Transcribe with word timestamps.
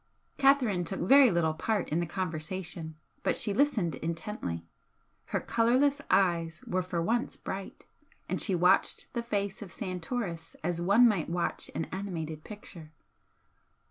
Catherine 0.39 0.83
took 0.83 0.99
very 1.01 1.29
little 1.29 1.53
part 1.53 1.89
in 1.89 1.99
the 1.99 2.07
conversation, 2.07 2.95
but 3.21 3.35
she 3.35 3.53
listened 3.53 3.93
intently 3.93 4.65
her 5.25 5.39
colourless 5.39 6.01
eyes 6.09 6.63
were 6.65 6.81
for 6.81 7.03
once 7.03 7.37
bright, 7.37 7.85
and 8.27 8.41
she 8.41 8.55
watched 8.55 9.13
the 9.13 9.21
face 9.21 9.61
of 9.61 9.71
Santoris 9.71 10.55
as 10.63 10.81
one 10.81 11.07
might 11.07 11.29
watch 11.29 11.69
an 11.75 11.85
animated 11.91 12.43
picture. 12.43 12.91